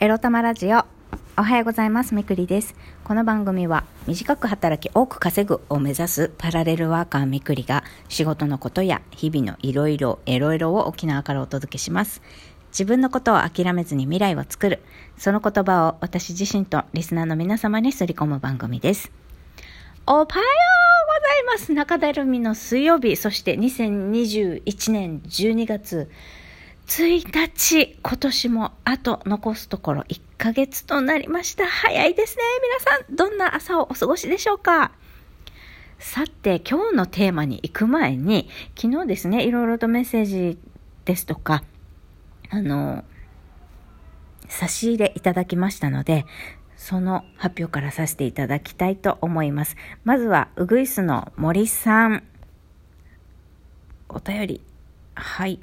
[0.00, 0.84] エロ玉ラジオ。
[1.36, 2.14] おはようございます。
[2.14, 2.76] みくりです。
[3.02, 12.22] この番組は短く働き多く稼ぐを目指すパラレルワーカーみくりが仕事のことや日々のいろいろエロエロを沖縄からお届けします。
[12.68, 14.78] 自分のことを諦めずに未来を作る。
[15.16, 19.10] その言葉を私自身とリスナーの皆様にすり込む番組です。
[20.06, 20.44] おはようござい
[21.44, 21.72] ます。
[21.72, 26.08] 中だるみの水曜日、そして2021年12月
[26.88, 31.66] 1日、今年もあと残すところ1ヶ月となりました。
[31.66, 32.42] 早いですね。
[32.62, 34.92] 皆さん、どんな朝をお過ごしでしょうか？
[35.98, 40.58] さて、今日のテーマに行く前に、昨日ですね、いろいろとメッセージ
[41.04, 41.62] ですとか、
[42.48, 43.04] あの、
[44.48, 46.24] 差し入れいただきましたので、
[46.76, 49.76] その発表からさせていただきたいと思います。
[50.04, 52.24] まずは、ウグイスの森さん。
[54.08, 54.62] お便り。
[55.14, 55.60] はい。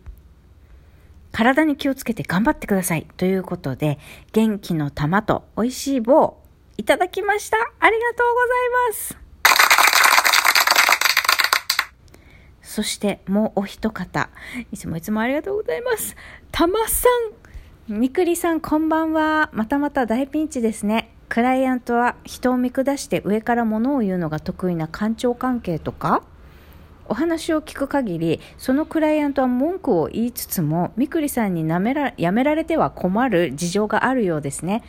[1.36, 3.06] 体に気をつけて頑張ってください。
[3.18, 4.00] ということで、
[4.32, 6.38] 元気の玉と美味しい棒、
[6.78, 7.58] いただきました。
[7.58, 9.18] ありがとうございます。
[12.62, 14.30] そして、もうお一方。
[14.72, 16.16] いつもいつもありがとうございます。
[16.54, 17.10] 玉さ
[17.90, 17.94] ん。
[17.94, 19.50] みくりさん、こんばんは。
[19.52, 21.14] またまた大ピンチですね。
[21.28, 26.24] クライアントは人を見下して上から物を言うのが得意な官庁関係とか
[27.08, 34.84] お話を聞く限りそのクライアントは文句を言いつつもみくりさんになめらやめられては困る事情があるようですね。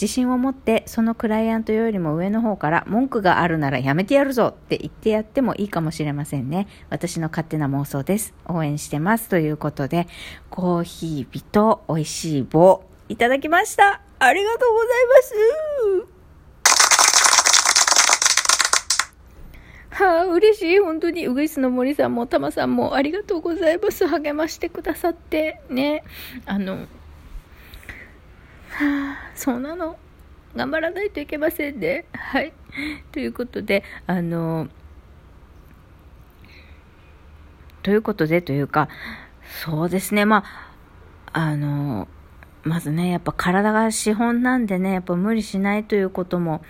[0.00, 6.68] 自信を持ってそのクライアントよりも上の方から文句があるならやめてやるぞって言ってやってもいいかもしれませんね。
[6.88, 8.32] 私の勝手な妄想です。
[8.46, 9.28] 応援してます。
[9.28, 10.08] ということで
[10.48, 14.00] コーヒー日と美味しい棒いただきました。
[14.18, 14.88] ありがとうござい
[16.06, 16.19] ます。
[20.00, 20.78] はあ、嬉しい。
[20.78, 24.06] 本当に、ウグイスの森さんも、タマさんも、ありがとうございます。
[24.06, 26.02] 励ましてくださって、ね。
[26.46, 26.78] あの、は
[28.78, 29.96] あ、そうなの。
[30.56, 32.06] 頑張らないといけませんね。
[32.14, 32.52] はい。
[33.12, 34.68] ということで、あの、
[37.82, 38.88] ということで、というか、
[39.64, 40.44] そうですね、ま
[41.32, 42.08] あ、あの、
[42.62, 46.62] まずね、やっぱ体が資本なんでね、やっぱ無理しないということも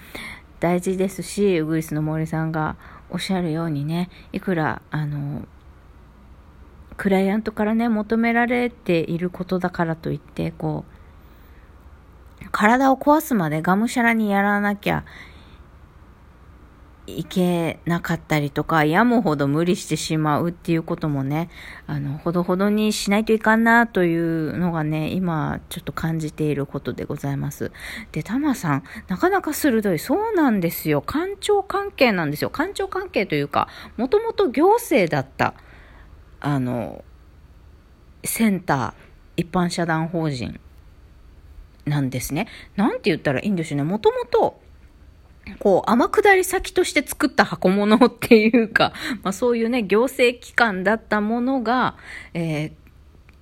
[0.61, 2.77] 大事ですし、ウグイスの森さんが
[3.11, 5.47] おっしゃるようにね、いくら、あの、
[6.97, 15.05] クライアントからね、求められていることだからといって、こう、体を壊すまでがむしゃらにやらなきゃ
[17.19, 21.51] いけなかったりとか、やむほど無理してしまうっていうこともね、
[21.87, 27.73] あの、ほどほどにしないといかんなというのがね、今ちょっと感じていることでございます。
[28.13, 29.99] で、タマさん、なかなか鋭い。
[29.99, 31.03] そうなんですよ。
[31.03, 32.51] 官庁関係なんですよ。
[32.51, 35.55] 官庁関係というか、もともと行政だった、
[36.41, 37.05] あの、
[38.25, 38.95] センター、
[39.37, 40.61] 一般社団法人
[41.87, 42.47] なんですね。
[42.77, 43.85] なんて言ったらいいんでしょうね。
[43.85, 44.61] もともと、
[45.59, 48.93] こう、天下り先として作った箱物っていうか、
[49.23, 51.97] まあそういうね、行政機関だったものが、
[52.35, 52.73] えー、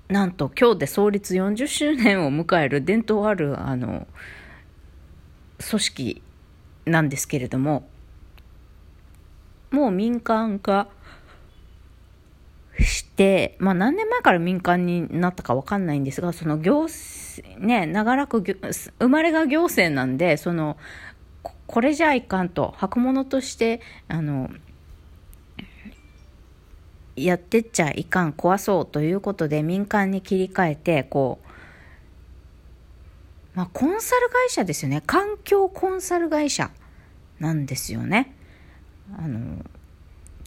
[0.09, 4.07] なんと今日で創立40周年を迎える伝統ある、あの、
[5.69, 6.23] 組織
[6.87, 7.89] なんですけれども、
[9.71, 10.89] もう民間化
[12.79, 20.77] して、まあ何年前から民間になったかわかんないんですが、その行政、ね、長らく生まれが行政なんで、その、
[21.69, 24.51] これじゃいかんと、箱物として、あの、
[27.15, 31.49] やってっちゃいかん、壊そうということで民間に切り替えて、こう、
[33.55, 35.03] まあ、コンサル会社ですよね。
[35.07, 36.71] 環境コンサル会社
[37.39, 38.35] なんですよね。
[39.19, 39.63] あの、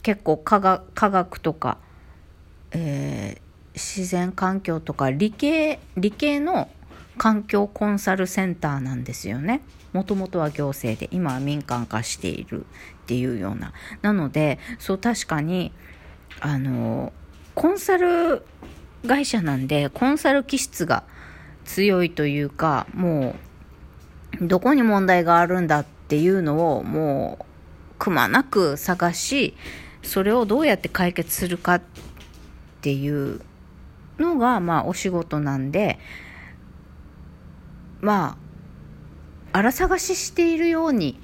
[0.02, 1.78] 結構科学とか、
[2.72, 3.40] えー、
[3.74, 6.68] 自然環境とか理系、理系の
[7.18, 9.60] 環境コンサルセンターなんですよね。
[9.92, 12.64] もともとは行政で、今は民間化しているっ
[13.06, 13.72] ていうような。
[14.00, 15.72] なので、そう確かに、
[16.40, 17.12] あの、
[17.54, 18.42] コンサル
[19.06, 21.04] 会社なんで、コンサル気質が
[21.64, 23.34] 強いというか、も
[24.40, 27.44] う、どこに問題があるんだっていうのを、もう、
[27.98, 29.54] くまなく探し、
[30.02, 31.82] それをどうやって解決するかっ
[32.80, 33.40] ていう
[34.18, 35.98] のが、まあ、お仕事なんで、
[38.02, 38.36] ま
[39.52, 41.18] あ、荒探ししているように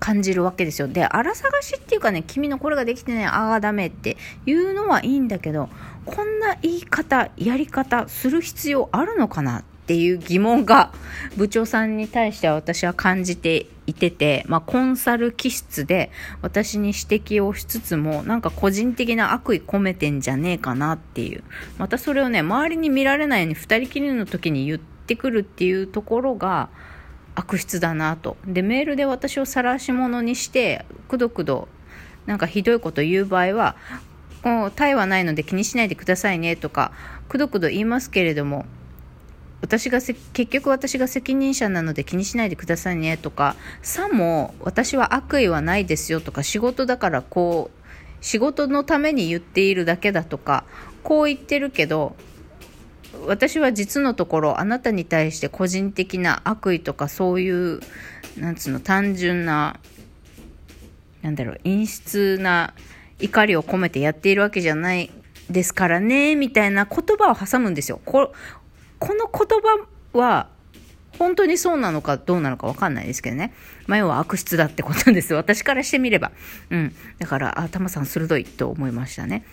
[0.00, 0.88] 感じるわけですよ。
[0.88, 4.16] で、荒探しっていうかね、君のこれができてない、ああ、ダメって
[4.46, 5.68] いうのはいいんだけど、
[6.06, 10.92] こんな言い方、やり方する必要あるのかなっていう疑問が
[11.36, 16.10] 部長さんに対しては私は感じていてて、まあ、コンサル気質で
[16.40, 21.44] 私に指摘をしつつも、なんか個人的な悪意込めてんじゃねえかなっていう。
[21.76, 26.68] またそれをね、周りに見られないように二人きりの時に言って、ってくるっていうところが
[27.36, 28.36] 悪質だなと。
[28.44, 31.68] でメールで私を晒し者にしてくどくど
[32.26, 33.76] なんかひどいこと言う場合は
[34.42, 36.90] こうタイはないので気にしないでくださいねとか
[37.28, 38.66] くどくど言いますけれども
[39.60, 50.64] 私が結局私が責任者なので気にしないでくださいねとかさも私は悪意はないですよとか仕事だからこう仕事のために言っているだけだとか
[51.02, 52.16] こう言ってるけど
[53.26, 57.80] 私は実のところあなたに対して個人的な悪意とかそういう
[58.38, 59.78] なんつうの単純な
[61.22, 62.74] なんだろう陰湿な
[63.18, 65.10] 怒りを込めてやっているわけじゃない
[65.50, 68.32] ですからねみたいな言葉を挟むんですよこ
[68.98, 69.86] この言葉
[70.18, 70.48] は
[71.18, 73.54] 本当にそうなのかどうなのかわかんないですけどね。
[73.86, 75.34] まあ、要は悪質だってことです。
[75.34, 76.32] 私からしてみれば。
[76.70, 76.94] うん。
[77.18, 79.44] だから、あ、タマさん鋭いと思いましたね。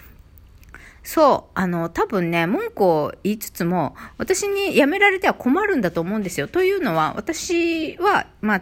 [1.04, 6.48] そう、あの、多分ね、文句を言いつつも、私に辞められては困るんだと思うんですよ。
[6.48, 8.62] というのは、私は、まあ、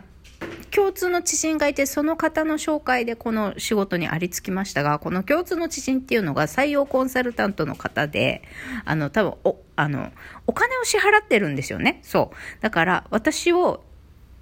[0.71, 8.41] 共通の知人がいて、その方の紹介でこの仕事にありつきましたが、この共通の知人っていうのが採用コンサルタントの方で、
[8.85, 10.11] あの、多分、お、あの、
[10.47, 11.99] お金を支払ってるんですよね。
[12.03, 12.61] そう。
[12.61, 13.83] だから、私を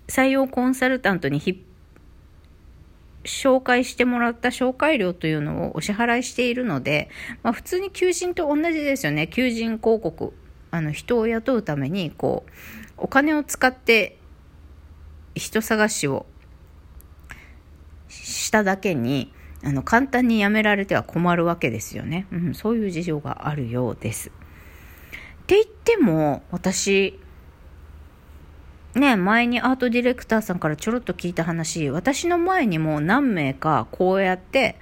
[0.07, 1.57] 採用コンサルタントに引っ
[3.23, 7.09] 紹介してもらった紹介料というのをお支払いしているので、
[7.43, 9.27] まあ、普通に求人と同じですよね。
[9.27, 10.33] 求人広告。
[10.71, 12.51] あの、人を雇うために、こう、
[12.97, 14.17] お金を使って
[15.35, 16.25] 人探しを
[18.07, 19.33] しただけに、
[19.63, 22.27] あの、簡単に辞められては困るわけですよね。
[22.31, 24.29] うん、そういう事情があるようです。
[24.29, 24.31] っ
[25.47, 27.19] て言っても、私、
[28.95, 34.77] ね、前にアートディレクターさんからちょろっと聞いた話、私の前にも何名かこうやって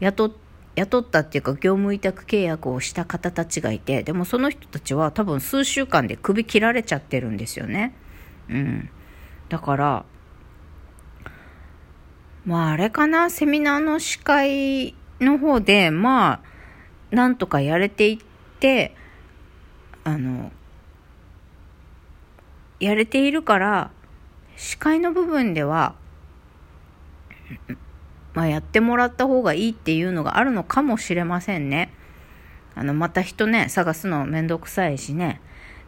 [0.00, 0.32] 雇
[0.76, 7.94] 雇ったっていうか業務委託契約をした方たちがいて、でもその人たちは多分数週間で首切られちゃってるんですよね。
[8.48, 8.90] うん。
[9.48, 10.04] だから、
[12.44, 16.40] まああれかな、セミナーの司会の方で、まあ、
[17.10, 18.18] なんとかやれていっ
[18.60, 18.94] て、
[20.04, 20.52] あの、
[22.80, 23.90] やれているから、
[24.56, 25.94] 視界の部分では、
[28.34, 31.92] まあ、やってもらった方がいいっていうのがあるのかもしれませんね。
[32.74, 35.40] あの、また人ね、探すのめんどくさいしね。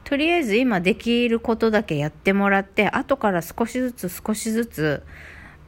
[0.04, 5.02] とりあえず今できることだけやってもらって、後から少しずつ少しずつ、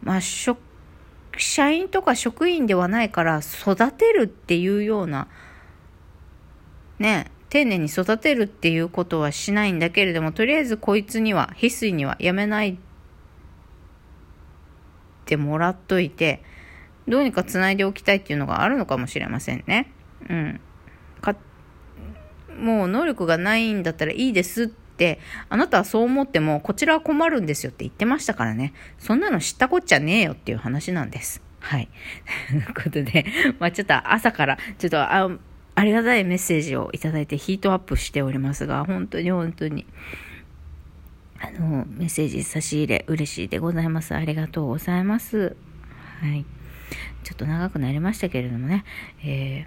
[0.02, 5.28] まあ、社員とか職員ではないから育てるっていうような、
[6.98, 12.76] ね、丁寧に育てるっていうことはしないんだけれども、とりあえずこいつには、翡翠にはやめないっ
[15.26, 16.42] てもらっといて、
[17.06, 19.92] どうにか繋いでおきたいっていうのがあるのかもしれませんね。
[20.30, 20.60] うん。
[21.20, 21.36] か、
[22.58, 25.20] もう能力がないんだったらいいですって、
[25.50, 28.72] あなたはそう思っても、こちらは困るんですよって言ってましたからね。
[28.96, 31.42] そんなの知ったこっちゃねえよっていう話なんです。
[31.60, 31.90] はい。
[32.48, 33.26] ということで、
[33.60, 35.30] まあちょっと朝から、ちょっと、あ、
[35.74, 39.86] ありがたいメッセージをいただいてヒートアップしておりますが、本当に本当に、
[41.38, 44.14] あの、メッセージ差し入れ嬉しいでございます。
[44.14, 45.56] ありがとうございます。
[46.20, 46.44] はい。
[47.24, 48.84] ちょっと長くなりましたけれどもね、
[49.24, 49.66] え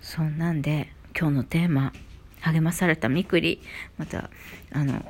[0.00, 1.92] そんなんで、今日のテーマ、
[2.40, 3.62] 励まされたみくり、
[3.96, 4.30] また、
[4.72, 5.02] あの、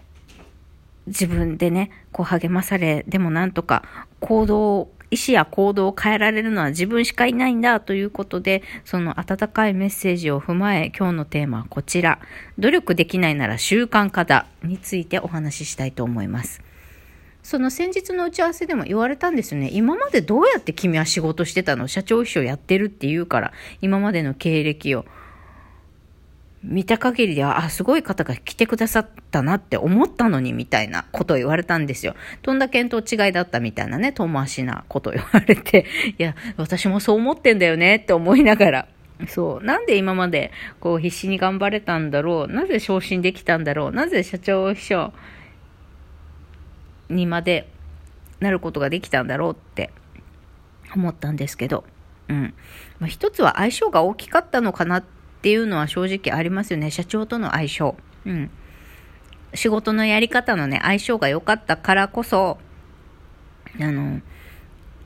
[1.06, 3.84] 自分でね、こう励まされ、でもなんとか
[4.20, 12.18] 行動意思や行動を変えられるのは自分しかいないんだということで、その温かいメッセージを踏まえ、今日のテーマはこちら。
[12.58, 16.60] 努力できないなら習慣化だについてお話ししたいと思います。
[17.44, 19.70] その先日の打ち合わせでも言われたんですよね。
[19.72, 21.86] 今までどうやって君は仕事してたの？
[21.88, 25.04] 社長秘書やってるって言うから、今までの経歴を。
[26.66, 32.14] 見た限りでは、あ、すごい方が来てくださったなって思ったのに、みたいなことを言われたんですよ。
[32.40, 35.84] とんだ見当違いだったみたいなね、遠回しなことを言われて、
[36.18, 38.88] いや、私もそう思ってんだよねって思いながら、
[39.28, 39.64] そう。
[39.64, 42.52] なんで今まで、こう、必死に頑張れたんだろう。
[42.52, 43.92] なぜ昇進できたんだろう。
[43.92, 45.12] なぜ社長秘書
[47.10, 47.68] にまで
[48.40, 49.92] なることができたんだろうって
[50.96, 51.84] 思ったんですけど、
[52.28, 52.54] うん。
[53.00, 56.90] まあ、一つは相性が大きかったのかなってっていうのは正直ありますよね。
[56.90, 57.94] 社長との相性。
[58.24, 58.50] うん。
[59.52, 62.56] 仕事のやり方のね、相性が良かったからこそ、
[63.78, 64.22] あの、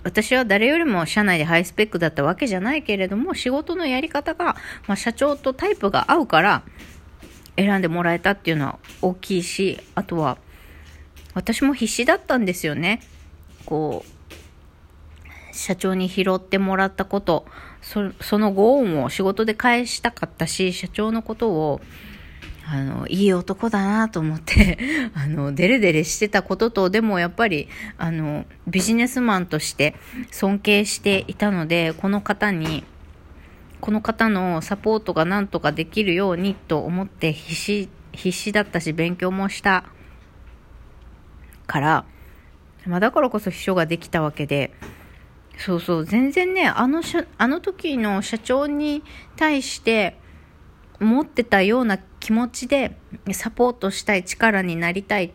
[0.04, 4.54] 私は誰よりも社内でハイスペックだったわけじゃないけれども、仕事のやり方が、
[4.86, 6.62] まあ、社長とタイプが合うから、
[7.56, 10.38] 選んでもらえたっていうのは大きいし、あとは、
[11.34, 13.00] 私も必死だったんですよね。
[13.66, 17.44] こう、社長に拾ってもらったこと、
[17.82, 21.80] そそのご恩を仕事で返したかったし、社長のことを、
[22.70, 24.78] あの、いい男だなと思って
[25.14, 29.94] あの、デレデレしてたことと、でもやっぱり、あの、ビジネスマンとして
[30.30, 32.84] 尊敬していたので、この方に、
[33.80, 39.84] この方のサポートがなんとかできるようにと思って必死、必死だったし、勉強もした
[41.66, 42.04] から、
[42.86, 44.72] まあ、だからこそ秘書ができたわけで、
[45.58, 49.02] そうそう、全然ね、あのしあの時の社長に
[49.36, 50.16] 対して
[51.00, 52.96] 持ってたような気持ちで
[53.32, 55.32] サポートしたい力になりたい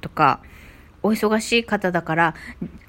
[0.00, 0.40] とか、
[1.02, 2.34] お忙しい方だから、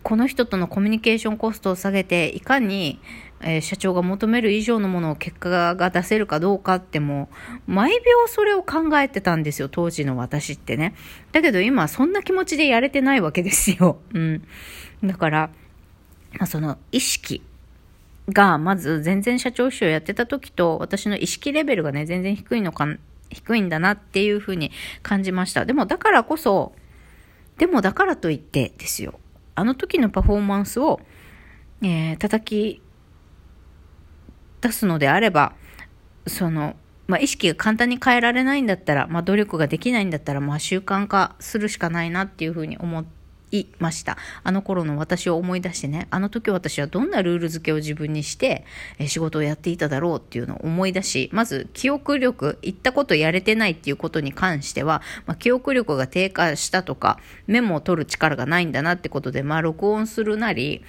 [0.03, 3.00] この人とのコミュニケーションコストを下げて、いかに、
[3.41, 7.29] えー、社長が求める以上のものを結果が出せるかどうかっても、
[7.65, 10.93] 毎秒それを考えてたんですよ、当時の私ってね。
[11.31, 14.00] だけど今、そんな気持ちでやれてないわけですよ。
[14.13, 14.48] うん。
[15.03, 15.50] だから、
[16.46, 17.42] その意識
[18.30, 22.88] が、まず全然社長秘書をやってた時と、私の意識レベルがね、全然低いのか、
[23.30, 24.72] 低いんだなっていうふうに
[25.02, 25.66] 感じました。
[25.66, 26.74] でもだからこそ、
[27.58, 29.20] でもだからといってですよ。
[29.56, 31.00] あの時のパフォーマンスを、
[31.82, 32.82] えー、叩き
[34.62, 35.54] 出すのであれば、
[36.25, 36.75] その、
[37.08, 43.23] まあ、意識が簡単に変えられないんだったら、まあ、努力ができないんだったら、まあ、習慣化するしかないなっていうふうに思って、
[43.53, 44.17] いました。
[44.43, 48.65] あの頃の私を思い出してね、あの時私はどんなルール付けを自分にして、
[48.98, 60.83] え仕事をやっていただろうっていうのを思い出し、まず記憶力、言ったことやれてないっていうことに関しては、まあ、記憶力が低下したとか、メモを取る力がないんだなってことで、まあ録音するなり、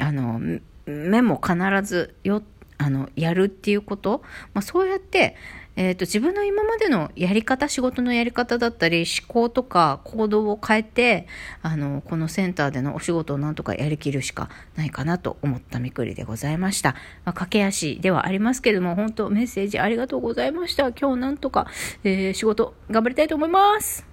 [0.00, 0.40] あの、
[0.86, 2.42] メモ必ずよ、
[2.80, 4.22] あの、やるっていうこと、
[4.54, 5.36] まあそうやって、
[5.76, 11.26] えーと、自分の今までのやり方仕事のやり方だったり思考とか行動を変えて
[11.62, 20.90] あのこのセンターでのお仕事をなんとかやりきるしかないかなと思ったみくりでございました、まあ、駆け足ではありますけれども本当メッセージありがとうございました。
[20.92, 21.66] 今日なんとか、
[22.04, 24.09] えー、仕事頑張りたいと思います。